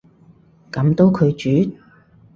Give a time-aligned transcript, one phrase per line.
[0.71, 1.75] 噉都拒絕？